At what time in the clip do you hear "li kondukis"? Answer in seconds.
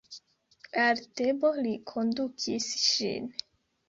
1.65-2.71